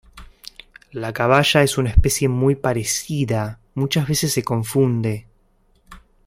[0.93, 5.27] La caballa es una especie muy parecida, muchas veces se confunde.